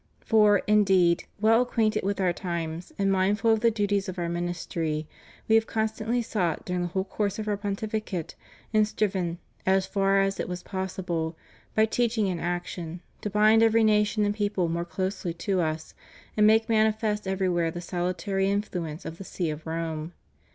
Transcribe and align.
For, 0.25 0.63
indeed, 0.65 1.25
well 1.39 1.61
acquainted 1.61 2.01
with 2.03 2.19
Our 2.19 2.33
times, 2.33 2.91
and 2.97 3.11
mindful 3.11 3.51
of 3.53 3.59
the 3.59 3.69
duties 3.69 4.09
of 4.09 4.15
0\ir 4.15 4.29
ministry, 4.29 5.07
We 5.47 5.53
have 5.53 5.67
con 5.67 5.87
stantly 5.89 6.25
sought 6.25 6.65
during 6.65 6.81
the 6.81 6.87
whole 6.87 7.03
course 7.03 7.37
of 7.37 7.47
Our 7.47 7.55
Pontificate 7.55 8.33
and 8.73 8.87
striven, 8.87 9.37
as 9.63 9.85
far 9.85 10.19
as 10.19 10.39
it 10.39 10.49
was 10.49 10.63
possible, 10.63 11.37
by 11.75 11.85
teaching 11.85 12.27
and 12.29 12.41
action, 12.41 13.01
to 13.21 13.29
bind 13.29 13.61
every 13.61 13.83
nation 13.83 14.25
and 14.25 14.33
people 14.33 14.67
more 14.69 14.85
closely 14.85 15.35
to 15.35 15.61
Us, 15.61 15.93
and 16.35 16.47
make 16.47 16.67
manifest 16.67 17.27
everywhere 17.27 17.69
the 17.69 17.79
salutary 17.79 18.49
influence 18.49 19.05
of 19.05 19.19
the 19.19 19.23
See 19.23 19.51
of 19.51 19.67
Rome. 19.67 20.13